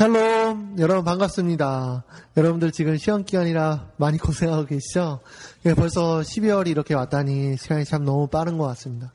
샬롬 0.00 0.76
여러분 0.78 1.04
반갑습니다. 1.04 2.04
여러분들 2.34 2.72
지금 2.72 2.96
시험 2.96 3.22
기간이라 3.22 3.90
많이 3.98 4.16
고생하고 4.16 4.64
계시죠? 4.64 5.20
예, 5.66 5.74
벌써 5.74 6.20
12월이 6.20 6.68
이렇게 6.68 6.94
왔다니 6.94 7.58
시간이 7.58 7.84
참 7.84 8.06
너무 8.06 8.26
빠른 8.26 8.56
것 8.56 8.64
같습니다. 8.68 9.12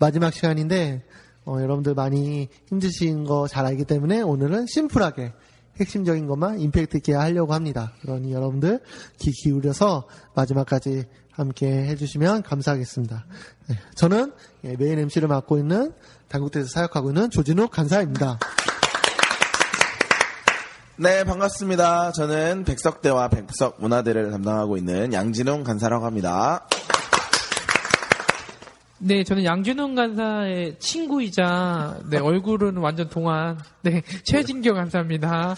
마지막 0.00 0.34
시간인데 0.34 1.04
어, 1.44 1.58
여러분들 1.60 1.94
많이 1.94 2.48
힘드신 2.68 3.22
거 3.22 3.46
잘 3.46 3.64
알기 3.64 3.84
때문에 3.84 4.22
오늘은 4.22 4.66
심플하게 4.66 5.34
핵심적인 5.78 6.26
것만 6.26 6.58
임팩트 6.58 6.96
있게 6.96 7.14
하려고 7.14 7.54
합니다. 7.54 7.92
그러니 8.00 8.32
여러분들 8.32 8.80
귀 9.20 9.30
기울여서 9.30 10.08
마지막까지 10.34 11.04
함께 11.30 11.68
해주시면 11.68 12.42
감사하겠습니다. 12.42 13.24
네, 13.68 13.78
저는 13.94 14.32
예, 14.64 14.74
메인 14.74 14.98
MC를 14.98 15.28
맡고 15.28 15.58
있는 15.58 15.92
당국대에서 16.26 16.70
사역하고 16.70 17.10
있는 17.10 17.30
조진욱 17.30 17.70
간사입니다. 17.70 18.40
네, 20.96 21.24
반갑습니다. 21.24 22.12
저는 22.12 22.62
백석대와 22.64 23.28
백석 23.28 23.78
문화대를 23.80 24.30
담당하고 24.30 24.76
있는 24.76 25.12
양진웅 25.12 25.64
간사라고 25.64 26.06
합니다. 26.06 26.68
네, 28.98 29.24
저는 29.24 29.44
양준훈 29.44 29.96
간사의 29.96 30.78
친구이자 30.78 31.98
네 32.08 32.18
얼굴은 32.18 32.76
완전 32.76 33.08
동안 33.08 33.58
네 33.82 34.02
최진경 34.24 34.76
간사입니다. 34.76 35.56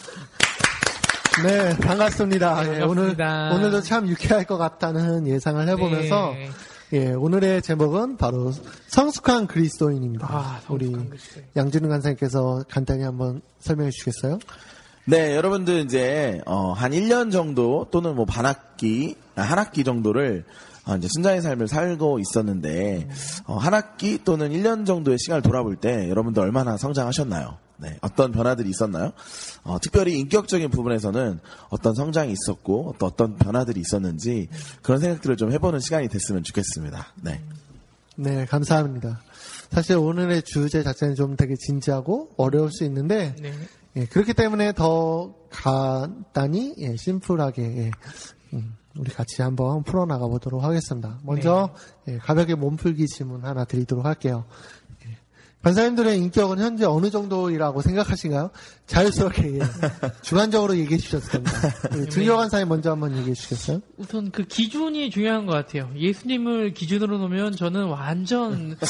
네, 1.45 1.77
반갑습니다. 1.77 2.63
예, 2.63 2.83
오늘, 2.83 3.15
반갑습니다. 3.15 3.51
오늘도 3.55 3.83
참 3.83 4.09
유쾌할 4.09 4.45
것 4.45 4.57
같다는 4.57 5.27
예상을 5.29 5.69
해보면서, 5.69 6.33
네. 6.33 6.49
예, 6.95 7.13
오늘의 7.13 7.61
제목은 7.61 8.17
바로 8.17 8.53
성숙한 8.87 9.47
그리스도인입니다. 9.47 10.27
아, 10.31 10.61
우리 10.71 10.87
성숙한 10.87 11.11
그리스도인. 11.11 11.47
양진우 11.57 11.89
간사님께서 11.91 12.65
간단히 12.71 13.03
한번 13.03 13.43
설명해 13.59 13.91
주시겠어요? 13.91 14.39
네, 15.09 15.37
여러분들 15.37 15.85
이제 15.85 16.41
어, 16.47 16.73
한 16.73 16.91
1년 16.91 17.31
정도 17.31 17.87
또는 17.93 18.17
뭐 18.17 18.25
반학기, 18.25 19.15
아, 19.37 19.43
한 19.43 19.57
학기 19.57 19.85
정도를 19.85 20.45
어, 20.85 20.97
이제 20.97 21.07
순자의 21.15 21.43
삶을 21.43 21.69
살고 21.69 22.19
있었는데 22.19 23.09
어, 23.45 23.57
한 23.57 23.73
학기 23.73 24.19
또는 24.25 24.51
1년 24.51 24.85
정도의 24.85 25.19
시간을 25.21 25.43
돌아볼 25.43 25.77
때 25.77 26.09
여러분들 26.09 26.43
얼마나 26.43 26.77
성장하셨나요? 26.77 27.57
네, 27.77 27.97
어떤 28.01 28.33
변화들이 28.33 28.69
있었나요? 28.69 29.13
어, 29.63 29.79
특별히 29.81 30.19
인격적인 30.19 30.71
부분에서는 30.71 31.39
어떤 31.69 31.95
성장이 31.95 32.33
있었고 32.33 32.97
또 32.99 33.07
어떤 33.07 33.37
변화들이 33.37 33.79
있었는지 33.79 34.49
그런 34.83 34.99
생각들을 34.99 35.37
좀 35.37 35.53
해보는 35.53 35.79
시간이 35.79 36.09
됐으면 36.09 36.43
좋겠습니다. 36.43 37.15
네. 37.23 37.41
네, 38.17 38.45
감사합니다. 38.47 39.21
사실 39.71 39.99
오늘의 39.99 40.43
주제 40.43 40.83
자체는 40.83 41.15
좀 41.15 41.37
되게 41.37 41.55
진지하고 41.55 42.31
어려울 42.37 42.73
수 42.73 42.83
있는데, 42.85 43.37
네. 43.41 43.53
예, 43.97 44.05
그렇기 44.05 44.35
때문에 44.35 44.73
더 44.73 45.35
간단히, 45.51 46.75
예, 46.79 46.97
심플하게, 46.97 47.63
예, 47.63 47.91
음, 48.53 48.77
우리 48.99 49.11
같이 49.11 49.41
한번 49.41 49.83
풀어나가 49.85 50.27
보도록 50.27 50.63
하겠습니다. 50.63 51.19
먼저, 51.23 51.75
예, 52.09 52.19
가볍게 52.19 52.55
몸풀기 52.55 53.07
질문 53.07 53.45
하나 53.45 53.65
드리도록 53.65 54.05
할게요. 54.05 54.45
예, 55.07 55.17
간사님들의 55.63 56.19
인격은 56.19 56.59
현재 56.59 56.85
어느 56.85 57.11
정도이라고 57.11 57.81
생각하신가요? 57.81 58.51
자유스럽게, 58.87 59.55
예, 59.55 59.61
주관적으로 60.21 60.77
얘기해 60.77 60.99
됩니다. 60.99 61.53
우리 61.95 62.11
증여 62.11 62.37
간사님 62.37 62.69
먼저 62.69 62.91
한번 62.91 63.17
얘기해 63.17 63.33
주시겠어요? 63.33 63.81
우선 63.97 64.31
그 64.31 64.45
기준이 64.45 65.09
중요한 65.09 65.47
것 65.47 65.53
같아요. 65.53 65.91
예수님을 65.97 66.75
기준으로 66.75 67.17
놓으면 67.17 67.57
저는 67.57 67.87
완전 67.87 68.77
아, 68.79 68.85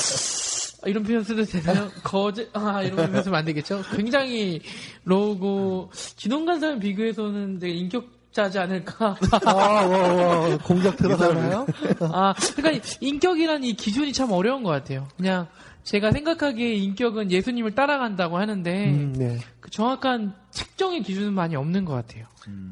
이런 0.86 1.02
표현 1.02 1.22
써도 1.22 1.44
되나요? 1.44 1.90
거제 2.02 2.50
아 2.52 2.82
이런 2.82 3.10
표현 3.10 3.22
쓰면 3.22 3.38
안 3.38 3.44
되겠죠? 3.44 3.82
굉장히 3.94 4.60
로고 5.04 5.90
진원 6.16 6.46
간사랑 6.46 6.78
비교해서는 6.80 7.58
되게 7.58 7.74
인격자지 7.74 8.58
않을까? 8.58 9.16
아, 9.44 9.52
와, 9.52 9.82
와, 9.84 10.58
공격 10.58 10.96
들어가나요? 10.96 11.66
아, 12.00 12.34
그러니까 12.54 12.86
인격이란 13.00 13.64
이 13.64 13.74
기준이 13.74 14.12
참 14.12 14.32
어려운 14.32 14.62
것 14.62 14.70
같아요. 14.70 15.08
그냥 15.16 15.46
제가 15.84 16.10
생각하기에 16.10 16.74
인격은 16.74 17.30
예수님을 17.30 17.74
따라간다고 17.74 18.38
하는데 18.38 18.90
음, 18.90 19.14
네. 19.16 19.38
그 19.60 19.70
정확한 19.70 20.34
측정의 20.50 21.02
기준은 21.02 21.32
많이 21.32 21.54
없는 21.54 21.84
것 21.84 21.92
같아요. 21.94 22.26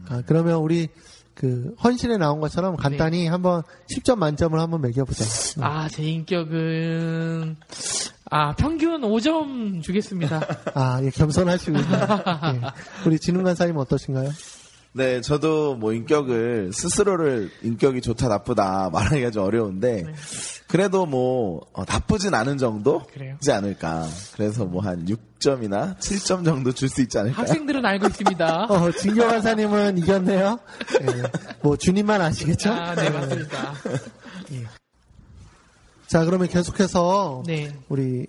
아, 0.09 0.23
그러면 0.27 0.57
우리 0.57 0.89
그 1.35 1.75
헌신에 1.83 2.17
나온 2.17 2.41
것처럼 2.41 2.77
간단히 2.77 3.27
한번 3.27 3.63
10점 3.91 4.19
만점을 4.19 4.59
한번 4.59 4.81
매겨보자. 4.81 5.25
아, 5.61 5.89
제 5.89 6.03
인격은 6.05 7.57
아 8.31 8.55
평균 8.55 9.03
5점 9.03 9.83
주겠습니다. 9.83 10.41
아, 10.75 11.01
예, 11.03 11.11
겸손하시군요. 11.11 11.81
예. 11.85 12.61
우리 13.07 13.19
진웅 13.19 13.45
간사님 13.45 13.77
어떠신가요? 13.77 14.31
네, 14.97 15.21
저도 15.21 15.75
뭐 15.75 15.93
인격을 15.93 16.71
스스로를 16.73 17.51
인격이 17.63 18.01
좋다 18.01 18.29
나쁘다 18.29 18.91
말하기가 18.93 19.33
좀 19.33 19.43
어려운데 19.43 20.05
그래도 20.69 21.05
뭐 21.05 21.63
어, 21.73 21.85
나쁘진 21.85 22.33
않은 22.33 22.59
정도지 22.59 23.07
그래요? 23.13 23.37
않을까. 23.51 24.07
그래서 24.37 24.65
뭐 24.65 24.83
한 24.85 25.05
6점이나 25.05 25.99
7점 25.99 26.45
정도 26.45 26.71
줄 26.73 26.89
수 26.89 27.03
있지 27.03 27.19
않을까요? 27.19 27.41
학생들은 27.41 27.85
알고 27.85 28.07
있습니다. 28.07 28.67
어, 28.71 28.91
진교 28.93 29.27
간사님은 29.27 29.99
이겼네요. 29.99 30.59
예. 31.03 31.23
뭐 31.61 31.77
주님만 31.77 32.21
아시겠죠? 32.23 32.73
아, 32.73 32.95
네 32.95 33.11
맞습니다. 33.11 33.75
자, 36.07 36.25
그러면 36.25 36.49
계속해서 36.49 37.43
네. 37.47 37.73
우리 37.89 38.27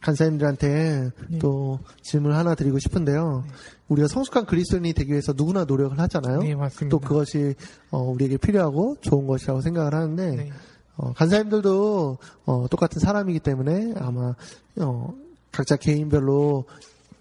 간사님들한테 0.00 1.10
또 1.40 1.78
질문 2.02 2.32
하나 2.32 2.54
드리고 2.54 2.78
싶은데요. 2.78 3.44
우리가 3.88 4.08
성숙한 4.08 4.46
그리스도인이 4.46 4.92
되기 4.94 5.12
위해서 5.12 5.32
누구나 5.36 5.64
노력을 5.64 5.98
하잖아요. 5.98 6.40
네, 6.40 6.54
맞습니다. 6.54 6.90
또 6.90 6.98
그것이 6.98 7.54
어, 7.90 7.98
우리에게 7.98 8.36
필요하고 8.36 8.96
좋은 9.00 9.26
것이라고 9.26 9.60
생각을 9.60 9.94
하는데 9.94 10.36
네. 10.36 10.50
어, 10.96 11.12
간사님들도 11.12 12.18
어, 12.46 12.66
똑같은 12.70 13.00
사람이기 13.00 13.40
때문에 13.40 13.94
아마 13.96 14.34
어, 14.76 15.14
각자 15.50 15.76
개인별로 15.76 16.64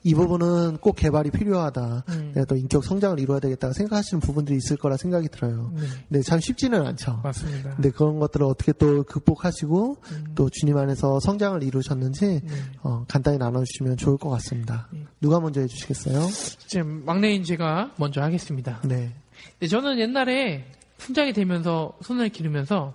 이 0.03 0.15
부분은 0.15 0.77
꼭 0.77 0.95
개발이 0.95 1.29
필요하다. 1.31 2.03
음. 2.09 2.31
내가 2.33 2.45
또 2.45 2.55
인격 2.55 2.83
성장을 2.83 3.19
이루어야 3.19 3.39
되겠다 3.39 3.71
생각하시는 3.71 4.19
부분들이 4.19 4.57
있을 4.57 4.77
거라 4.77 4.97
생각이 4.97 5.29
들어요. 5.29 5.71
네. 5.75 5.83
근데 6.09 6.21
참 6.23 6.39
쉽지는 6.39 6.85
않죠. 6.87 7.19
맞습니다. 7.23 7.75
근데 7.75 7.91
그런 7.91 8.19
것들을 8.19 8.45
어떻게 8.45 8.71
또 8.73 9.03
극복하시고 9.03 9.97
음. 10.11 10.25
또 10.35 10.49
주님 10.49 10.77
안에서 10.77 11.19
성장을 11.19 11.61
이루셨는지 11.61 12.41
네. 12.43 12.55
어, 12.81 13.05
간단히 13.07 13.37
나눠주시면 13.37 13.97
좋을 13.97 14.17
것 14.17 14.29
같습니다. 14.29 14.87
누가 15.19 15.39
먼저 15.39 15.61
해주시겠어요? 15.61 16.27
지금 16.67 17.05
막내인 17.05 17.43
제가 17.43 17.91
먼저 17.97 18.21
하겠습니다. 18.21 18.81
네. 18.83 19.13
네, 19.59 19.67
저는 19.67 19.99
옛날에 19.99 20.65
훈장이 20.97 21.33
되면서 21.33 21.93
손을 22.01 22.29
기르면서 22.29 22.93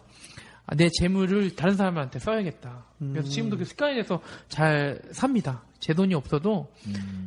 아, 0.67 0.75
내 0.75 0.89
재물을 0.91 1.55
다른 1.55 1.77
사람한테 1.77 2.19
써야겠다. 2.19 2.85
그래서 2.99 3.29
지금도 3.29 3.59
그 3.59 3.65
습관이 3.65 3.95
돼서 3.95 4.21
잘 4.49 5.01
삽니다. 5.13 5.63
제 5.79 5.93
돈이 5.95 6.15
없어도 6.15 6.69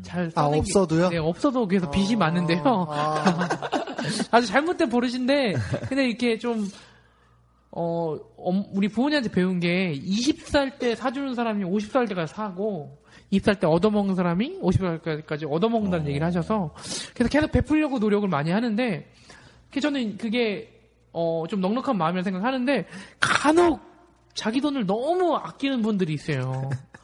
잘 0.01 0.31
아, 0.35 0.45
없어도요? 0.45 1.09
네, 1.09 1.17
없어도 1.17 1.67
그래서 1.67 1.89
빚이 1.89 2.15
많은데요. 2.15 2.63
아, 2.65 3.47
아주 4.31 4.47
잘못된 4.47 4.89
버릇인데 4.89 5.55
근데 5.87 6.07
이렇게 6.07 6.37
좀 6.37 6.67
어, 7.71 8.17
엄- 8.37 8.65
우리 8.73 8.87
부모님한테 8.87 9.29
배운 9.31 9.59
게 9.59 9.93
20살 9.93 10.79
때 10.79 10.95
사주는 10.95 11.35
사람이 11.35 11.63
50살 11.63 12.09
때까지 12.09 12.33
사고 12.33 12.97
20살 13.31 13.59
때 13.59 13.67
얻어먹는 13.67 14.15
사람이 14.15 14.59
50살까지 14.61 15.49
얻어먹는다는 15.51 16.07
얘기를 16.07 16.25
하셔서 16.25 16.73
그래서 17.13 17.29
계속 17.29 17.51
베풀려고 17.51 17.99
노력을 17.99 18.27
많이 18.27 18.49
하는데 18.49 19.11
그 19.71 19.79
저는 19.79 20.17
그게 20.17 20.75
어, 21.13 21.43
좀 21.47 21.61
넉넉한 21.61 21.95
마음이라 21.97 22.23
생각하는데 22.23 22.87
간혹 23.19 23.79
자기 24.33 24.61
돈을 24.61 24.85
너무 24.85 25.35
아끼는 25.35 25.81
분들이 25.81 26.13
있어요. 26.13 26.69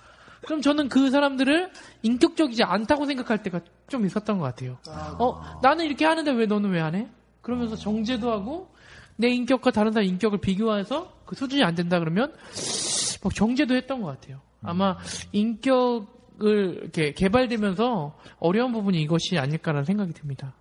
그럼 0.45 0.61
저는 0.61 0.89
그 0.89 1.09
사람들을 1.09 1.71
인격적이지 2.03 2.63
않다고 2.63 3.05
생각할 3.05 3.41
때가 3.43 3.61
좀 3.87 4.05
있었던 4.05 4.37
것 4.37 4.43
같아요. 4.45 4.77
어, 5.19 5.59
나는 5.61 5.85
이렇게 5.85 6.05
하는데 6.05 6.31
왜 6.31 6.45
너는 6.45 6.71
왜 6.71 6.79
안 6.81 6.95
해? 6.95 7.07
그러면서 7.41 7.75
정제도 7.75 8.31
하고 8.31 8.69
내 9.17 9.29
인격과 9.29 9.71
다른 9.71 9.91
사람 9.91 10.07
인격을 10.07 10.39
비교해서 10.39 11.13
그 11.25 11.35
수준이 11.35 11.63
안 11.63 11.73
된다 11.75 11.99
그러면 11.99 12.33
막 13.23 13.33
정제도 13.33 13.75
했던 13.75 14.01
것 14.01 14.07
같아요. 14.07 14.39
아마 14.61 14.97
인격을 15.31 16.79
이렇게 16.81 17.13
개발되면서 17.13 18.17
어려운 18.39 18.71
부분이 18.73 19.01
이것이 19.01 19.37
아닐까라는 19.37 19.85
생각이 19.85 20.13
듭니다. 20.13 20.53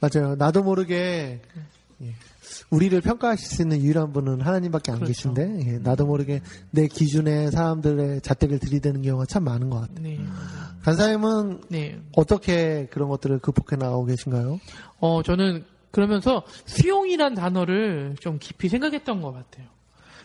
맞아요. 0.00 0.34
나도 0.36 0.62
모르게 0.62 1.40
예, 2.02 2.14
우리를 2.70 3.00
평가하실 3.00 3.46
수 3.48 3.62
있는 3.62 3.80
유일한 3.80 4.12
분은 4.12 4.40
하나님밖에 4.40 4.90
안 4.92 4.98
그렇죠. 4.98 5.32
계신데 5.32 5.60
예, 5.74 5.78
나도 5.78 6.06
모르게 6.06 6.40
내 6.70 6.88
기준에 6.88 7.50
사람들의 7.50 8.20
잣대를 8.22 8.58
들이대는 8.58 9.02
경우가 9.02 9.26
참 9.26 9.44
많은 9.44 9.70
것 9.70 9.80
같아요. 9.80 10.02
네. 10.02 10.18
간사님은 10.82 11.62
네. 11.68 12.00
어떻게 12.16 12.86
그런 12.90 13.08
것들을 13.08 13.38
극복해 13.38 13.76
나가고 13.76 14.04
계신가요? 14.06 14.58
어, 15.00 15.22
저는 15.22 15.64
그러면서 15.90 16.42
수용이란 16.66 17.34
단어를 17.34 18.16
좀 18.20 18.38
깊이 18.40 18.68
생각했던 18.68 19.22
것 19.22 19.32
같아요. 19.32 19.66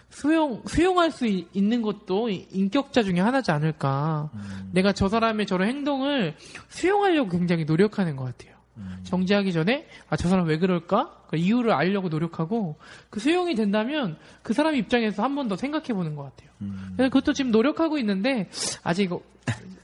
수용, 0.09 0.61
수용할 0.67 1.09
수 1.11 1.25
이- 1.25 1.47
있는 1.53 1.81
것도 1.81 2.29
이- 2.29 2.45
인격자 2.51 3.03
중에 3.03 3.19
하나지 3.21 3.51
않을까. 3.51 4.29
내가 4.71 4.91
저 4.91 5.07
사람의 5.07 5.45
저런 5.45 5.69
행동을 5.69 6.35
수용하려고 6.69 7.29
굉장히 7.29 7.63
노력하는 7.63 8.15
것 8.17 8.25
같아요. 8.25 8.55
정지하기 9.03 9.51
전에, 9.53 9.87
아, 10.09 10.15
저 10.15 10.29
사람 10.29 10.45
왜 10.47 10.57
그럴까? 10.57 11.23
그 11.29 11.37
이유를 11.37 11.71
알려고 11.71 12.09
노력하고, 12.09 12.77
그 13.09 13.19
수용이 13.19 13.55
된다면 13.55 14.17
그 14.43 14.53
사람 14.53 14.75
입장에서 14.75 15.23
한 15.23 15.35
번 15.35 15.47
더 15.47 15.55
생각해 15.55 15.87
보는 15.87 16.15
것 16.15 16.23
같아요. 16.23 16.49
그래서 16.95 17.09
그것도 17.09 17.33
지금 17.33 17.51
노력하고 17.51 17.97
있는데, 17.99 18.49
아직, 18.83 19.09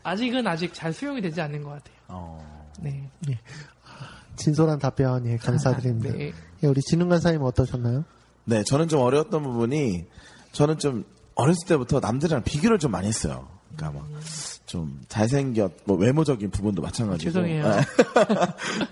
아직은 0.03 0.45
아직 0.47 0.73
잘 0.73 0.94
수용이 0.94 1.21
되지 1.21 1.41
않는 1.41 1.63
것 1.63 1.69
같아요. 1.71 1.95
어. 2.09 2.65
네. 2.79 3.09
진솔한 4.35 4.79
답변 4.79 5.25
예, 5.27 5.38
감사드립니다. 5.38 6.15
네. 6.15 6.31
예, 6.63 6.67
우리 6.67 6.79
진흥 6.81 7.09
간사님 7.09 7.41
어떠셨나요? 7.41 8.03
네, 8.45 8.63
저는 8.63 8.88
좀 8.88 9.01
어려웠던 9.01 9.41
부분이 9.44 10.05
저는 10.51 10.77
좀 10.77 11.05
어렸을 11.35 11.67
때부터 11.67 11.99
남들이랑 11.99 12.44
비교를 12.44 12.77
좀 12.79 12.91
많이 12.91 13.07
했어요. 13.07 13.47
그러니까 13.77 14.01
막 14.01 14.57
좀 14.68 15.00
잘생겼, 15.07 15.71
뭐 15.85 15.97
외모적인 15.97 16.51
부분도 16.51 16.81
마찬가지고. 16.81 17.31
죄송해요. 17.31 17.63
네. 17.63 17.81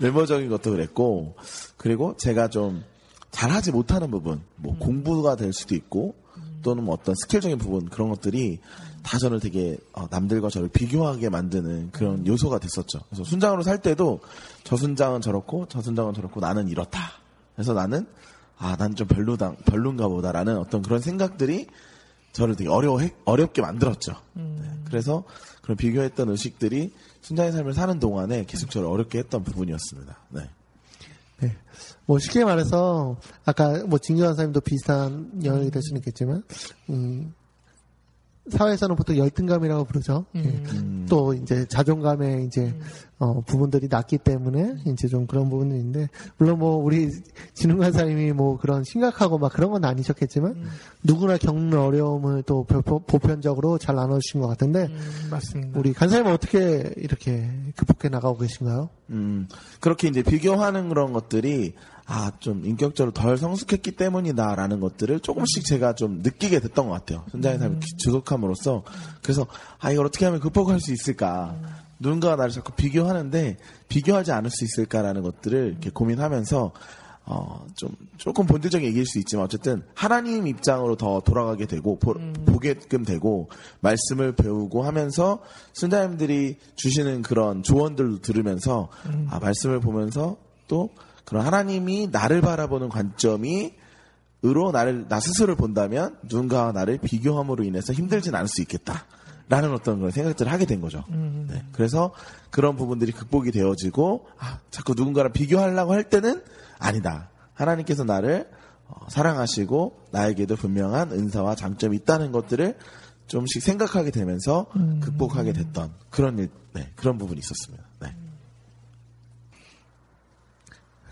외모적인 0.00 0.48
것도 0.48 0.72
그랬고, 0.72 1.36
그리고 1.76 2.16
제가 2.16 2.48
좀 2.48 2.82
잘하지 3.30 3.72
못하는 3.72 4.10
부분, 4.10 4.40
뭐 4.56 4.72
음. 4.72 4.78
공부가 4.78 5.36
될 5.36 5.52
수도 5.52 5.74
있고, 5.74 6.14
또는 6.62 6.82
뭐 6.82 6.94
어떤 6.94 7.14
스킬적인 7.14 7.58
부분 7.58 7.88
그런 7.90 8.08
것들이 8.08 8.58
다 9.02 9.18
저를 9.18 9.38
되게 9.38 9.76
어, 9.92 10.06
남들과 10.10 10.48
저를 10.48 10.68
비교하게 10.68 11.28
만드는 11.28 11.90
그런 11.92 12.20
음. 12.20 12.26
요소가 12.26 12.58
됐었죠. 12.58 13.00
그래서 13.08 13.22
순장으로 13.22 13.62
살 13.62 13.80
때도 13.80 14.20
저 14.64 14.76
순장은 14.76 15.20
저렇고 15.20 15.66
저 15.68 15.82
순장은 15.82 16.14
저렇고 16.14 16.40
나는 16.40 16.68
이렇다. 16.68 17.12
그래서 17.54 17.74
나는 17.74 18.06
아, 18.58 18.74
난 18.76 18.94
좀 18.94 19.06
별로다, 19.06 19.54
별론가 19.66 20.08
보다라는 20.08 20.56
어떤 20.56 20.80
그런 20.80 21.00
생각들이 21.00 21.66
저를 22.36 22.54
되게 22.54 22.68
어려워, 22.68 23.00
어렵게 23.24 23.62
만들었죠. 23.62 24.12
음. 24.36 24.58
네, 24.60 24.68
그래서 24.84 25.24
그런 25.62 25.76
비교했던 25.76 26.28
의식들이 26.28 26.92
순장의 27.22 27.52
삶을 27.52 27.72
사는 27.72 27.98
동안에 27.98 28.44
계속 28.44 28.70
저를 28.70 28.88
어렵게 28.88 29.18
했던 29.18 29.42
부분이었습니다. 29.42 30.16
네. 30.30 30.50
네. 31.40 31.56
뭐 32.04 32.18
쉽게 32.18 32.44
말해서 32.44 33.16
아까 33.46 33.82
뭐 33.86 33.98
진규환 33.98 34.34
사님도 34.34 34.60
비슷한 34.60 35.30
영역이 35.42 35.70
될 35.70 35.82
수는 35.82 36.00
있겠지만 36.00 36.42
음, 36.90 37.34
사회에서는 38.50 38.94
보통 38.96 39.16
열등감이라고 39.16 39.84
부르죠. 39.84 40.26
예. 40.36 40.40
음. 40.40 41.06
또 41.08 41.32
이제 41.32 41.66
자존감에 41.66 42.44
이제 42.44 42.78
어, 43.18 43.40
부분들이 43.46 43.88
낮기 43.88 44.18
때문에 44.18 44.76
이제 44.86 45.08
좀 45.08 45.26
그런 45.26 45.48
부분이 45.48 45.74
있는데 45.78 46.08
물론 46.36 46.58
뭐 46.58 46.76
우리 46.76 47.10
진흥관 47.54 47.92
사님이 47.92 48.32
뭐 48.32 48.58
그런 48.58 48.84
심각하고 48.84 49.38
막 49.38 49.52
그런 49.54 49.70
건 49.70 49.86
아니셨겠지만 49.86 50.50
음. 50.52 50.68
누구나 51.02 51.38
겪는 51.38 51.78
어려움을 51.78 52.42
또 52.42 52.64
보- 52.64 52.98
보편적으로 53.00 53.78
잘 53.78 53.94
나눠주신 53.96 54.42
것 54.42 54.48
같은데 54.48 54.88
음, 54.90 55.28
맞습니다. 55.30 55.78
우리 55.78 55.94
간사님은 55.94 56.30
어떻게 56.30 56.92
이렇게 56.98 57.50
극복해 57.76 58.10
나가고 58.10 58.36
계신가요? 58.36 58.90
음, 59.10 59.48
그렇게 59.80 60.08
이제 60.08 60.22
비교하는 60.22 60.90
그런 60.90 61.14
것들이 61.14 61.72
아, 62.08 62.30
좀 62.38 62.64
인격적으로 62.66 63.12
덜 63.12 63.36
성숙했기 63.38 63.92
때문이다라는 63.92 64.78
것들을 64.78 65.20
조금씩 65.20 65.64
제가 65.64 65.94
좀 65.94 66.20
느끼게 66.22 66.60
됐던 66.60 66.86
것 66.86 66.92
같아요. 66.92 67.24
순장의 67.30 67.58
삶을 67.58 67.80
기- 67.80 67.96
지속함으로써. 67.96 68.84
그래서 69.22 69.46
아, 69.80 69.90
이걸 69.90 70.06
어떻게 70.06 70.24
하면 70.26 70.38
극복할 70.40 70.78
수 70.80 70.92
있을까. 70.92 71.56
누군가가 71.98 72.36
나를 72.36 72.50
자꾸 72.50 72.72
비교하는데 72.72 73.56
비교하지 73.88 74.32
않을 74.32 74.50
수 74.50 74.64
있을까라는 74.64 75.22
것들을 75.22 75.68
이렇게 75.70 75.90
고민하면서 75.90 76.72
어, 77.28 77.66
좀, 77.74 77.90
조금 78.18 78.46
본질적인 78.46 78.86
얘기일 78.86 79.04
수 79.04 79.18
있지만 79.18 79.46
어쨌든 79.46 79.82
하나님 79.94 80.46
입장으로 80.46 80.94
더 80.94 81.20
돌아가게 81.20 81.66
되고 81.66 81.98
보, 81.98 82.14
보게끔 82.44 83.04
되고 83.04 83.48
말씀을 83.80 84.32
배우고 84.36 84.84
하면서 84.84 85.40
순자님들이 85.72 86.56
주시는 86.76 87.22
그런 87.22 87.64
조언들도 87.64 88.20
들으면서 88.20 88.90
아, 89.28 89.40
말씀을 89.40 89.80
보면서 89.80 90.36
또 90.68 90.90
그런 91.24 91.44
하나님이 91.44 92.10
나를 92.12 92.40
바라보는 92.42 92.88
관점이 92.88 93.74
으로 94.44 94.70
나를 94.70 95.08
나 95.08 95.18
스스로를 95.18 95.56
본다면 95.56 96.16
누군가와 96.22 96.70
나를 96.70 96.98
비교함으로 96.98 97.64
인해서 97.64 97.92
힘들진 97.92 98.34
않을 98.34 98.46
수 98.46 98.60
있겠다. 98.60 99.06
라는 99.48 99.72
어떤 99.72 99.98
그런 99.98 100.10
생각들을 100.10 100.50
하게 100.50 100.64
된 100.66 100.80
거죠. 100.80 101.04
네. 101.08 101.64
그래서 101.72 102.12
그런 102.50 102.76
부분들이 102.76 103.12
극복이 103.12 103.52
되어지고 103.52 104.26
아, 104.38 104.58
자꾸 104.70 104.94
누군가랑 104.96 105.32
비교하려고 105.32 105.92
할 105.92 106.04
때는 106.04 106.42
아니다. 106.78 107.30
하나님께서 107.54 108.04
나를 108.04 108.50
어, 108.88 109.06
사랑하시고 109.08 110.06
나에게도 110.10 110.56
분명한 110.56 111.12
은사와 111.12 111.54
장점이 111.54 111.96
있다는 111.98 112.32
것들을 112.32 112.76
좀씩 113.26 113.62
생각하게 113.62 114.10
되면서 114.10 114.66
극복하게 115.00 115.52
됐던 115.52 115.92
그런 116.10 116.38
일, 116.38 116.48
네, 116.72 116.92
그런 116.94 117.18
부분이 117.18 117.40
있었습니다. 117.40 117.84
네. 118.00 118.14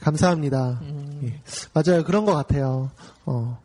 감사합니다. 0.01 0.81
예. 1.25 1.41
맞아요. 1.73 2.05
그런 2.05 2.25
것 2.25 2.35
같아요. 2.35 2.91
어, 3.25 3.61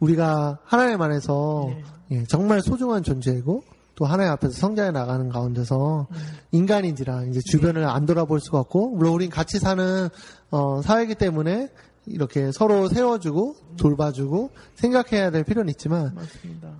우리가 0.00 0.58
하나님 0.64 1.00
안에서 1.02 1.70
예, 2.10 2.24
정말 2.24 2.60
소중한 2.62 3.02
존재이고 3.02 3.62
또 3.94 4.06
하나님 4.06 4.32
앞에서 4.32 4.52
성장해 4.52 4.90
나가는 4.90 5.28
가운데서 5.28 6.06
인간인지라 6.52 7.24
이제 7.24 7.40
주변을 7.44 7.84
안 7.84 8.06
돌아볼 8.06 8.40
수가 8.40 8.60
없고 8.60 8.96
물론 8.96 9.14
우린 9.14 9.30
같이 9.30 9.58
사는 9.58 10.08
어, 10.50 10.82
사회이기 10.82 11.14
때문에 11.14 11.68
이렇게 12.06 12.50
서로 12.52 12.88
세워주고 12.88 13.56
돌봐주고 13.76 14.50
생각해야 14.74 15.30
될 15.30 15.44
필요는 15.44 15.70
있지만 15.70 16.14
맞습니다. 16.14 16.70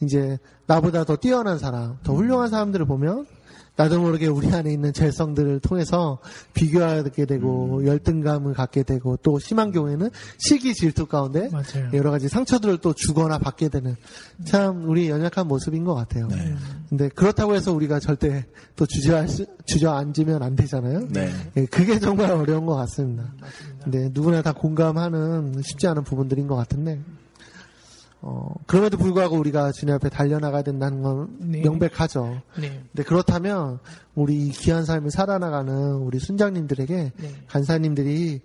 이제 0.00 0.38
나보다 0.66 1.04
더 1.04 1.16
뛰어난 1.16 1.58
사람, 1.58 1.98
더 2.02 2.14
훌륭한 2.14 2.50
사람들을 2.50 2.86
보면 2.86 3.26
나도 3.78 4.00
모르게 4.00 4.26
우리 4.26 4.48
안에 4.48 4.72
있는 4.72 4.92
죄성들을 4.92 5.60
통해서 5.60 6.18
비교하게 6.52 7.26
되고 7.26 7.86
열등감을 7.86 8.52
갖게 8.52 8.82
되고 8.82 9.16
또 9.22 9.38
심한 9.38 9.70
경우에는 9.70 10.10
시기 10.38 10.74
질투 10.74 11.06
가운데 11.06 11.48
맞아요. 11.52 11.88
여러 11.92 12.10
가지 12.10 12.28
상처들을 12.28 12.78
또 12.78 12.92
주거나 12.92 13.38
받게 13.38 13.68
되는 13.68 13.94
참 14.44 14.88
우리 14.88 15.08
연약한 15.08 15.46
모습인 15.46 15.84
것 15.84 15.94
같아요. 15.94 16.28
근데 16.88 17.08
그렇다고 17.08 17.54
해서 17.54 17.72
우리가 17.72 18.00
절대 18.00 18.46
또 18.74 18.84
주저앉, 18.84 19.46
주저앉으면 19.66 20.42
안 20.42 20.56
되잖아요. 20.56 21.06
네. 21.10 21.30
예, 21.56 21.66
그게 21.66 22.00
정말 22.00 22.32
어려운 22.32 22.66
것 22.66 22.74
같습니다. 22.74 23.32
근데 23.84 24.10
누구나 24.12 24.42
다 24.42 24.52
공감하는 24.52 25.62
쉽지 25.62 25.86
않은 25.86 26.02
부분들인 26.02 26.48
것 26.48 26.56
같은데, 26.56 26.98
어, 28.20 28.52
그럼에도 28.66 28.98
불구하고 28.98 29.36
우리가 29.36 29.70
주님 29.72 29.94
앞에 29.94 30.08
달려나가야 30.08 30.62
된다는 30.62 31.02
건 31.02 31.36
네. 31.38 31.60
명백하죠. 31.60 32.42
네. 32.60 32.82
근데 32.92 33.02
그렇다면 33.04 33.78
우리 34.14 34.46
이 34.46 34.50
귀한 34.50 34.84
삶을 34.84 35.10
살아나가는 35.10 35.94
우리 35.94 36.18
순장님들에게 36.18 37.12
네. 37.16 37.34
간사님들이 37.46 38.40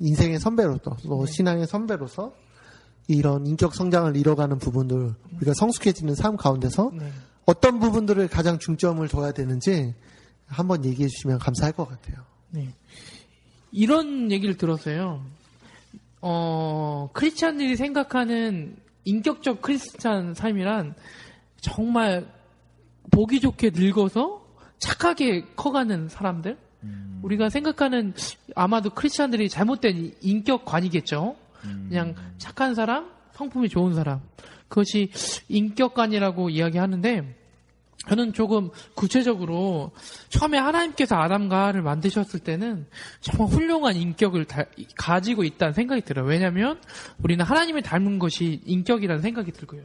인생의 0.00 0.40
선배로서 0.40 0.96
또 1.04 1.26
신앙의 1.26 1.66
선배로서 1.66 2.34
이런 3.06 3.46
인격 3.46 3.74
성장을 3.74 4.16
이뤄가는 4.16 4.58
부분들 4.58 5.14
우리가 5.36 5.54
성숙해지는 5.54 6.14
삶 6.14 6.36
가운데서 6.36 6.90
네. 6.94 7.12
어떤 7.46 7.78
부분들을 7.78 8.26
가장 8.28 8.58
중점을 8.58 9.06
둬야 9.08 9.32
되는지 9.32 9.94
한번 10.46 10.84
얘기해 10.84 11.08
주시면 11.08 11.38
감사할 11.38 11.72
것 11.72 11.88
같아요. 11.88 12.24
네. 12.50 12.74
이런 13.70 14.32
얘기를 14.32 14.56
들었어요. 14.56 15.22
어, 16.20 17.10
크리스찬들이 17.12 17.76
생각하는 17.76 18.76
인격적 19.04 19.62
크리스찬 19.62 20.34
삶이란 20.34 20.94
정말 21.60 22.26
보기 23.10 23.40
좋게 23.40 23.70
늙어서 23.74 24.44
착하게 24.78 25.44
커가는 25.56 26.08
사람들? 26.08 26.58
우리가 27.22 27.48
생각하는 27.48 28.12
아마도 28.54 28.90
크리스찬들이 28.90 29.48
잘못된 29.48 30.14
인격관이겠죠. 30.20 31.36
그냥 31.88 32.14
착한 32.36 32.74
사람, 32.74 33.10
성품이 33.32 33.70
좋은 33.70 33.94
사람. 33.94 34.20
그것이 34.68 35.10
인격관이라고 35.48 36.50
이야기하는데 36.50 37.43
저는 38.08 38.32
조금 38.34 38.70
구체적으로 38.94 39.92
처음에 40.28 40.58
하나님께서 40.58 41.16
아담과를 41.16 41.82
만드셨을 41.82 42.40
때는 42.40 42.86
정말 43.20 43.48
훌륭한 43.48 43.96
인격을 43.96 44.44
다- 44.44 44.64
가지고 44.96 45.44
있다는 45.44 45.72
생각이 45.72 46.02
들어요. 46.02 46.26
왜냐하면 46.26 46.80
우리는 47.22 47.44
하나님을 47.44 47.82
닮은 47.82 48.18
것이 48.18 48.60
인격이라는 48.66 49.22
생각이 49.22 49.52
들고요. 49.52 49.82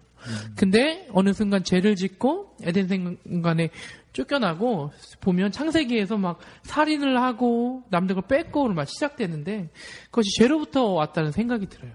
근데 0.57 1.07
어느 1.13 1.31
순간 1.33 1.63
죄를 1.63 1.95
짓고 1.95 2.57
에덴 2.63 2.88
생간에 2.88 3.69
쫓겨나고 4.11 4.91
보면 5.21 5.51
창세기에서 5.51 6.17
막 6.17 6.39
살인을 6.63 7.21
하고 7.21 7.83
남들 7.89 8.15
걸 8.15 8.23
뺏고 8.27 8.67
막 8.69 8.88
시작되는데 8.88 9.69
그것이 10.05 10.29
죄로부터 10.38 10.88
왔다는 10.89 11.31
생각이 11.31 11.67
들어요. 11.67 11.91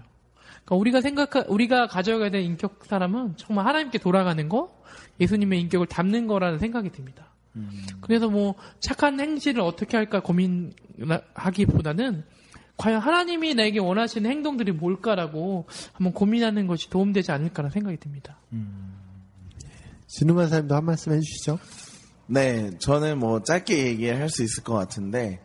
그러니까 0.63 0.75
우리가 0.75 1.01
생각 1.01 1.29
우리가 1.49 1.85
가져가야 1.87 2.31
될 2.31 2.41
인격 2.41 2.85
사람은 2.85 3.35
정말 3.37 3.67
하나님께 3.67 3.99
돌아가는 3.99 4.49
거, 4.49 4.74
예수님의 5.19 5.61
인격을 5.61 5.87
담는 5.87 6.27
거라는 6.27 6.59
생각이 6.59 6.91
듭니다. 6.91 7.25
그래서 8.01 8.29
뭐 8.29 8.55
착한 8.79 9.19
행실을 9.19 9.61
어떻게 9.61 9.95
할까 9.95 10.19
고민하기보다는 10.19 12.23
과연 12.77 12.99
하나님이 12.99 13.55
나에게 13.55 13.79
원하시는 13.79 14.29
행동들이 14.29 14.73
뭘까라고 14.73 15.65
한번 15.93 16.13
고민하는 16.13 16.67
것이 16.67 16.89
도움되지 16.89 17.31
않을까라는 17.31 17.71
생각이 17.71 17.97
듭니다. 17.97 18.37
진우만 20.07 20.49
사님도 20.49 20.75
한 20.75 20.85
말씀 20.85 21.13
해주시죠. 21.13 21.57
네, 22.27 22.71
저는 22.79 23.19
뭐 23.19 23.43
짧게 23.43 23.87
얘기할 23.87 24.29
수 24.29 24.43
있을 24.43 24.63
것 24.63 24.73
같은데, 24.73 25.39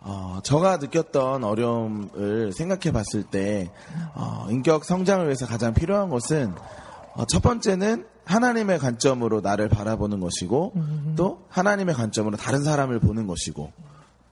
어, 0.00 0.40
저가 0.42 0.78
느꼈던 0.78 1.44
어려움을 1.44 2.52
생각해 2.52 2.92
봤을 2.92 3.22
때, 3.22 3.70
어, 4.14 4.48
인격 4.50 4.84
성장을 4.84 5.24
위해서 5.24 5.46
가장 5.46 5.72
필요한 5.72 6.10
것은, 6.10 6.52
어, 7.14 7.24
첫 7.26 7.40
번째는 7.40 8.04
하나님의 8.24 8.78
관점으로 8.78 9.40
나를 9.40 9.68
바라보는 9.68 10.20
것이고, 10.20 10.72
또 11.16 11.46
하나님의 11.48 11.94
관점으로 11.94 12.36
다른 12.36 12.62
사람을 12.62 13.00
보는 13.00 13.26
것이고, 13.26 13.72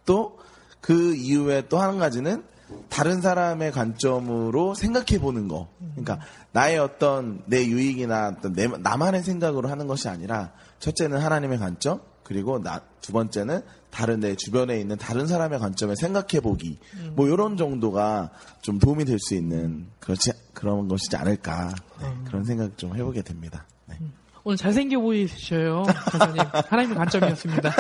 또 0.05 0.43
그 0.83 1.15
이후에 1.15 1.69
또 1.69 1.81
한 1.81 1.99
가지는 1.99 2.43
다른 2.89 3.21
사람의 3.21 3.71
관점으로 3.73 4.75
생각해 4.75 5.21
보는 5.21 5.49
거. 5.49 5.69
그러니까 5.95 6.21
나의 6.53 6.79
어떤 6.79 7.43
내 7.47 7.65
유익이나 7.65 8.35
어떤 8.37 8.53
내, 8.53 8.67
나만의 8.67 9.23
생각으로 9.23 9.69
하는 9.69 9.87
것이 9.87 10.09
아니라 10.09 10.53
첫째는 10.81 11.19
하나님의 11.19 11.59
관점, 11.59 12.01
그리고 12.25 12.59
나, 12.61 12.81
두 13.01 13.13
번째는 13.13 13.63
다른 13.91 14.21
내 14.21 14.35
주변에 14.35 14.81
있는 14.81 14.97
다른 14.97 15.27
사람의 15.27 15.59
관점에 15.59 15.95
생각해 15.95 16.41
보기. 16.43 16.79
뭐 17.15 17.29
이런 17.29 17.57
정도가 17.57 18.31
좀 18.63 18.79
도움이 18.79 19.05
될 19.05 19.19
수 19.19 19.35
있는 19.35 19.87
그렇지 20.01 20.33
그런 20.55 20.89
것이지 20.89 21.15
않을까. 21.17 21.75
네, 22.01 22.07
그런 22.25 22.45
생각 22.45 22.77
좀 22.79 22.97
해보게 22.97 23.23
됩니다. 23.23 23.67
네. 23.87 23.97
오늘 24.45 24.57
잘생겨 24.57 24.99
보이셔요, 25.01 25.85
전사님. 26.11 26.43
하나님의 26.69 26.97
관점이었습니다. 26.97 27.73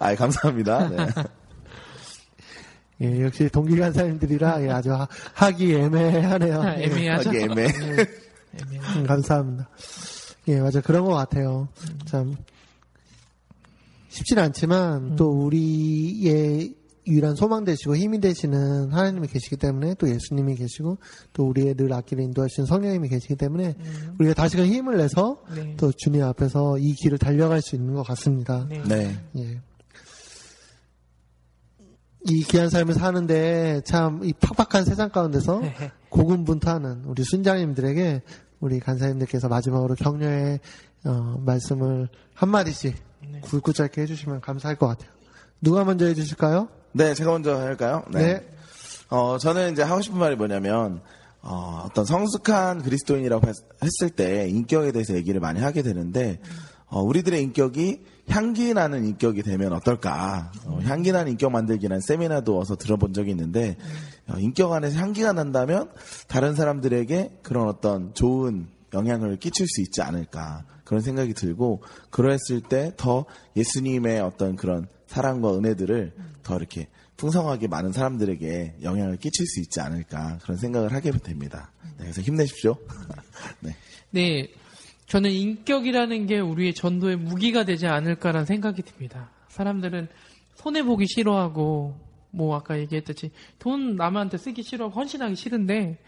아, 0.00 0.14
감사합니다. 0.14 0.88
네. 0.88 1.06
예, 3.02 3.22
역시 3.24 3.48
동기 3.48 3.76
간사님들이라 3.76 4.62
예, 4.64 4.70
아주 4.70 4.92
하- 4.92 5.06
하기 5.34 5.74
애매하네요. 5.74 6.62
아, 6.62 6.74
애매하죠? 6.74 7.28
하기 7.30 7.38
애매. 7.40 7.66
애매하죠. 7.66 8.98
음, 9.00 9.06
감사합니다. 9.06 9.68
예, 10.48 10.60
맞아. 10.60 10.80
그런 10.80 11.04
것 11.04 11.12
같아요. 11.14 11.68
참, 12.04 12.36
쉽진 14.08 14.38
않지만, 14.38 15.16
또 15.16 15.28
우리의 15.30 16.74
유일한 17.06 17.34
소망 17.34 17.64
되시고 17.64 17.96
힘이 17.96 18.20
되시는 18.20 18.92
하나님이 18.92 19.28
계시기 19.28 19.56
때문에, 19.56 19.94
또 19.94 20.08
예수님이 20.08 20.54
계시고, 20.56 20.98
또 21.32 21.48
우리의 21.48 21.74
늘 21.74 21.92
앞길을 21.92 22.24
인도하시는 22.24 22.66
성령님이 22.66 23.08
계시기 23.08 23.36
때문에, 23.36 23.76
우리가 24.18 24.34
다시금 24.34 24.64
힘을 24.66 24.96
내서, 24.96 25.42
네. 25.54 25.74
또 25.76 25.92
주님 25.92 26.22
앞에서 26.22 26.78
이 26.78 26.94
길을 26.94 27.18
달려갈 27.18 27.60
수 27.60 27.76
있는 27.76 27.94
것 27.94 28.02
같습니다. 28.04 28.66
네. 28.68 28.82
네. 28.84 29.20
예. 29.36 29.60
이 32.26 32.42
귀한 32.44 32.70
삶을 32.70 32.94
사는데 32.94 33.82
참 33.84 34.22
이 34.24 34.32
팍팍한 34.32 34.86
세상 34.86 35.10
가운데서 35.10 35.60
고군분투하는 36.08 37.02
우리 37.04 37.22
순장님들에게 37.22 38.22
우리 38.60 38.80
간사님들께서 38.80 39.48
마지막으로 39.48 39.94
격려의 39.94 40.60
어, 41.04 41.36
말씀을 41.44 42.08
한 42.32 42.48
마디씩 42.48 42.96
굵고 43.42 43.74
짧게 43.74 44.00
해주시면 44.02 44.40
감사할 44.40 44.76
것 44.78 44.86
같아요. 44.86 45.10
누가 45.60 45.84
먼저 45.84 46.06
해주실까요? 46.06 46.68
네, 46.96 47.12
제가 47.14 47.32
먼저 47.32 47.56
할까요? 47.58 48.04
네. 48.12 48.46
어, 49.10 49.36
저는 49.38 49.72
이제 49.72 49.82
하고 49.82 50.00
싶은 50.00 50.16
말이 50.18 50.36
뭐냐면, 50.36 51.00
어, 51.42 51.82
어떤 51.86 52.04
성숙한 52.04 52.82
그리스도인이라고 52.82 53.48
했- 53.48 53.54
했을 53.82 54.10
때 54.14 54.48
인격에 54.48 54.92
대해서 54.92 55.14
얘기를 55.14 55.40
많이 55.40 55.60
하게 55.60 55.82
되는데, 55.82 56.40
어, 56.86 57.02
우리들의 57.02 57.42
인격이 57.42 58.00
향기 58.28 58.72
나는 58.72 59.04
인격이 59.06 59.42
되면 59.42 59.72
어떨까? 59.72 60.52
어, 60.66 60.78
향기 60.84 61.10
나는 61.12 61.32
인격 61.32 61.50
만들기라는 61.52 62.00
세미나도 62.00 62.56
와서 62.56 62.76
들어본 62.76 63.12
적이 63.12 63.32
있는데, 63.32 63.76
어, 64.28 64.36
인격 64.38 64.72
안에서 64.72 64.96
향기가 64.98 65.32
난다면 65.32 65.90
다른 66.28 66.54
사람들에게 66.54 67.40
그런 67.42 67.68
어떤 67.68 68.14
좋은 68.14 68.68
영향을 68.94 69.36
끼칠 69.38 69.66
수 69.68 69.80
있지 69.82 70.00
않을까. 70.00 70.64
그런 70.84 71.02
생각이 71.02 71.34
들고, 71.34 71.82
그랬을 72.10 72.60
때 72.68 72.92
더 72.96 73.24
예수님의 73.56 74.20
어떤 74.20 74.54
그런 74.54 74.86
사랑과 75.14 75.56
은혜들을 75.56 76.12
더 76.42 76.56
이렇게 76.56 76.88
풍성하게 77.16 77.68
많은 77.68 77.92
사람들에게 77.92 78.78
영향을 78.82 79.16
끼칠 79.16 79.46
수 79.46 79.60
있지 79.60 79.80
않을까 79.80 80.38
그런 80.42 80.56
생각을 80.56 80.92
하게 80.92 81.12
됩니다. 81.12 81.70
네, 81.98 81.98
그래서 81.98 82.20
힘내십시오. 82.20 82.76
네. 83.60 83.76
네, 84.10 84.48
저는 85.06 85.30
인격이라는 85.30 86.26
게 86.26 86.40
우리의 86.40 86.74
전도의 86.74 87.16
무기가 87.16 87.64
되지 87.64 87.86
않을까라는 87.86 88.44
생각이 88.44 88.82
듭니다. 88.82 89.30
사람들은 89.50 90.08
손해 90.56 90.82
보기 90.82 91.06
싫어하고 91.06 91.96
뭐 92.32 92.56
아까 92.56 92.76
얘기했듯이 92.80 93.30
돈 93.60 93.94
남한테 93.94 94.36
쓰기 94.36 94.64
싫어하고 94.64 94.98
헌신하기 94.98 95.36
싫은데 95.36 95.98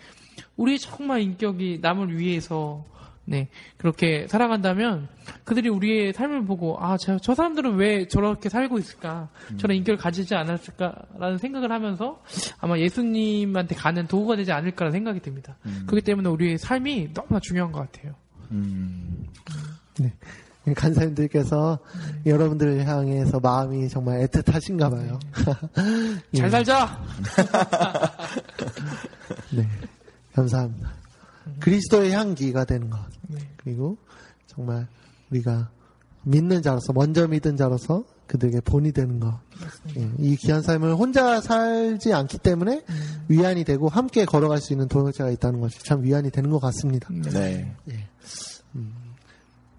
우리 0.57 0.81
정말 0.81 1.21
인격이 1.21 1.79
남을 1.81 2.19
위해서 2.19 2.85
네 3.29 3.49
그렇게 3.77 4.27
살아간다면 4.29 5.09
그들이 5.45 5.69
우리의 5.69 6.13
삶을 6.13 6.45
보고 6.47 6.77
아저 6.81 7.19
사람들은 7.19 7.75
왜 7.75 8.07
저렇게 8.09 8.49
살고 8.49 8.79
있을까 8.79 9.29
저런 9.59 9.77
인격을 9.79 9.99
가지지 9.99 10.35
않았을까라는 10.35 11.39
생각을 11.39 11.73
하면서 11.73 12.23
아마 12.59 12.79
예수님한테 12.79 13.75
가는 13.75 14.07
도구가 14.07 14.37
되지 14.37 14.53
않을까라는 14.53 14.93
생각이 14.93 15.21
듭니다. 15.21 15.57
그렇기 15.87 16.05
때문에 16.05 16.29
우리의 16.29 16.59
삶이 16.59 17.11
너무나 17.15 17.41
중요한 17.41 17.73
것 17.73 17.91
같아요. 17.91 18.15
네. 19.99 20.13
간사님들께서 20.75 21.79
여러분들을 22.27 22.87
향해서 22.87 23.41
마음이 23.41 23.89
정말 23.89 24.21
애틋하신가 24.27 24.91
봐요. 24.91 25.19
잘 26.37 26.51
살자. 26.51 27.01
네. 29.53 29.67
감사합니다. 30.35 31.06
그리스도의 31.61 32.13
향기가 32.13 32.65
되는 32.65 32.91
것. 32.91 32.99
네. 33.29 33.39
그리고 33.57 33.97
정말 34.47 34.87
우리가 35.31 35.71
믿는 36.23 36.63
자로서, 36.63 36.93
먼저 36.93 37.27
믿은 37.29 37.57
자로서 37.57 38.05
그들에게 38.27 38.61
본이 38.63 38.91
되는 38.91 39.21
것. 39.21 39.39
예, 39.97 40.11
이 40.19 40.35
귀한 40.37 40.61
삶을 40.61 40.95
혼자 40.95 41.41
살지 41.41 42.13
않기 42.13 42.39
때문에 42.39 42.85
위안이 43.29 43.63
되고 43.65 43.89
함께 43.89 44.25
걸어갈 44.25 44.59
수 44.59 44.73
있는 44.73 44.89
동역자가 44.89 45.31
있다는 45.31 45.61
것이 45.61 45.79
참 45.85 46.03
위안이 46.03 46.31
되는 46.31 46.51
것 46.51 46.59
같습니다. 46.59 47.09
네. 47.11 47.77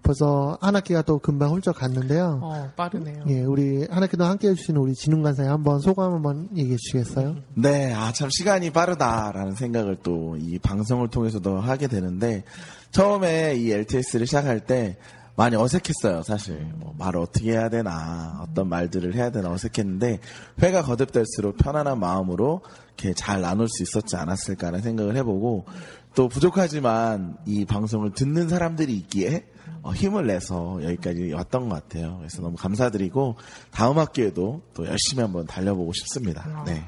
벌써 0.08 0.56
한 0.62 0.74
학기가 0.74 1.02
또 1.02 1.18
금방 1.18 1.50
훌쩍 1.50 1.74
갔는데요. 1.76 2.40
어 2.42 2.70
빠르네요. 2.76 3.24
예, 3.28 3.42
우리 3.42 3.86
한 3.90 4.02
학기도 4.02 4.24
함께 4.24 4.48
해주시는 4.48 4.80
우리 4.80 4.94
진웅 4.94 5.22
간사님 5.22 5.52
한번 5.52 5.80
소감 5.80 6.14
한번 6.14 6.48
얘기해 6.56 6.78
주시겠어요? 6.78 7.36
네, 7.54 7.92
아, 7.92 8.10
참 8.12 8.30
시간이 8.30 8.70
빠르다라는 8.70 9.54
생각을 9.54 9.96
또 10.02 10.36
이 10.38 10.58
방송을 10.58 11.08
통해서도 11.08 11.58
하게 11.60 11.88
되는데, 11.88 12.44
처음에 12.90 13.56
이 13.56 13.70
LTS를 13.70 14.26
시작할 14.26 14.60
때 14.60 14.96
많이 15.36 15.56
어색했어요, 15.56 16.22
사실. 16.22 16.72
뭐 16.76 16.94
말을 16.98 17.20
어떻게 17.20 17.52
해야 17.52 17.68
되나, 17.68 18.40
어떤 18.42 18.68
말들을 18.68 19.14
해야 19.14 19.30
되나 19.30 19.50
어색했는데, 19.50 20.20
회가 20.62 20.82
거듭될수록 20.82 21.58
편안한 21.58 22.00
마음으로 22.00 22.62
이렇게 22.96 23.12
잘 23.14 23.42
나눌 23.42 23.68
수 23.68 23.82
있었지 23.82 24.16
않았을까라는 24.16 24.80
생각을 24.80 25.16
해보고, 25.16 25.66
또 26.14 26.28
부족하지만 26.28 27.36
이 27.44 27.66
방송을 27.66 28.12
듣는 28.12 28.48
사람들이 28.48 28.94
있기에 28.96 29.36
어, 29.36 29.57
힘을 29.94 30.26
내서 30.26 30.78
여기까지 30.82 31.32
왔던 31.32 31.68
것 31.68 31.74
같아요. 31.76 32.16
그래서 32.18 32.42
너무 32.42 32.56
감사드리고, 32.56 33.36
다음 33.70 33.98
학기에도 33.98 34.62
또 34.74 34.86
열심히 34.86 35.22
한번 35.22 35.46
달려보고 35.46 35.92
싶습니다. 35.92 36.64
네. 36.66 36.74
네, 36.74 36.84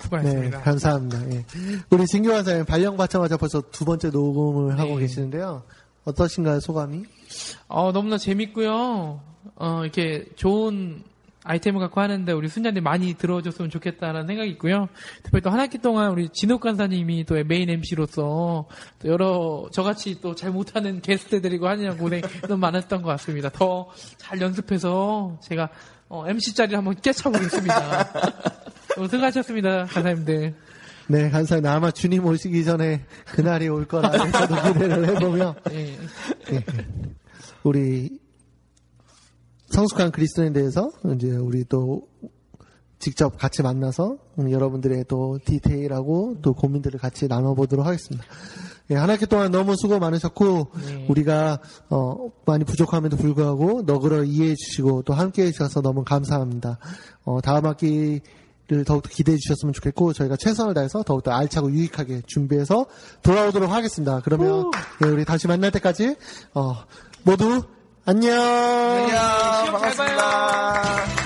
수고하셨습니다. 0.00 0.60
감사합니다. 0.62 1.30
예. 1.32 1.44
우리 1.90 2.06
진규 2.06 2.30
간사님 2.30 2.64
발령 2.64 2.96
받자마자 2.96 3.36
벌써 3.36 3.62
두 3.70 3.84
번째 3.84 4.10
녹음을 4.10 4.78
하고 4.78 4.94
네. 4.94 5.00
계시는데요. 5.00 5.62
어떠신가요, 6.04 6.60
소감이? 6.60 7.04
어, 7.68 7.92
너무나 7.92 8.16
재밌고요. 8.16 9.20
어, 9.56 9.80
이렇게 9.82 10.26
좋은 10.36 11.02
아이템을 11.44 11.80
갖고 11.80 12.00
하는데 12.00 12.30
우리 12.32 12.48
순자님 12.48 12.82
많이 12.84 13.14
들어줬으면 13.14 13.70
좋겠다라는 13.70 14.26
생각이 14.26 14.50
있고요. 14.52 14.88
특별히 15.22 15.42
또 15.42 15.50
한 15.50 15.60
학기 15.60 15.78
동안 15.78 16.10
우리 16.10 16.28
진욱 16.28 16.60
간사님이 16.60 17.24
또 17.24 17.42
메인 17.44 17.70
MC로서 17.70 18.66
또 18.98 19.08
여러 19.08 19.68
저같이 19.72 20.20
또 20.20 20.34
잘 20.34 20.50
못하는 20.50 21.00
게스트 21.00 21.40
들이고 21.40 21.66
하느냐 21.68 21.94
고생 21.96 22.20
너무 22.42 22.56
많았던 22.58 23.02
것 23.02 23.08
같습니다. 23.10 23.48
더 23.50 23.88
잘 24.18 24.40
연습해서 24.40 25.38
제가 25.42 25.68
MC 26.28 26.54
자리를 26.54 26.76
한번 26.76 26.94
깨쳐보겠습니다. 27.00 28.08
수고하셨습니다, 29.08 29.84
간사님들. 29.86 30.54
네, 31.08 31.30
간사님 31.30 31.66
아마 31.66 31.90
주님 31.90 32.24
오시기 32.24 32.64
전에 32.64 33.04
그날이 33.26 33.68
올 33.68 33.84
거라 33.86 34.10
저도 34.10 34.72
기대를 34.72 35.08
해보며 35.08 35.54
예. 35.72 35.96
예. 36.52 36.64
우리 37.64 38.10
성숙한 39.70 40.10
그리스도인에 40.10 40.52
대해서 40.52 40.90
이제 41.14 41.30
우리 41.30 41.64
또 41.64 42.08
직접 42.98 43.38
같이 43.38 43.62
만나서 43.62 44.18
음, 44.38 44.50
여러분들의 44.50 45.06
또 45.08 45.38
디테일하고 45.44 46.36
또 46.42 46.52
고민들을 46.52 47.00
같이 47.00 47.28
나눠보도록 47.28 47.86
하겠습니다. 47.86 48.24
예, 48.90 48.96
한 48.96 49.08
학기 49.08 49.26
동안 49.26 49.50
너무 49.50 49.74
수고 49.76 49.98
많으셨고 49.98 50.68
네. 50.84 51.06
우리가 51.08 51.60
어, 51.88 52.30
많이 52.44 52.64
부족함에도 52.64 53.16
불구하고 53.16 53.82
너그러 53.82 54.24
이해해 54.24 54.54
주시고 54.54 55.02
또 55.02 55.14
함께 55.14 55.44
해 55.44 55.52
주셔서 55.52 55.80
너무 55.80 56.04
감사합니다. 56.04 56.78
어, 57.24 57.40
다음 57.40 57.64
학기를 57.64 58.20
더욱더 58.84 59.08
기대해 59.08 59.38
주셨으면 59.38 59.72
좋겠고 59.72 60.12
저희가 60.12 60.36
최선을 60.36 60.74
다해서 60.74 61.02
더욱더 61.04 61.30
알차고 61.30 61.70
유익하게 61.70 62.22
준비해서 62.26 62.86
돌아오도록 63.22 63.70
하겠습니다. 63.70 64.20
그러면 64.24 64.70
예, 65.04 65.08
우리 65.08 65.24
다시 65.24 65.46
만날 65.46 65.70
때까지 65.70 66.16
어, 66.54 66.74
모두 67.22 67.62
안녕. 68.06 68.32
안녕. 68.32 69.10
시험 69.10 69.64
잘 69.64 69.72
반갑습니다. 69.72 71.19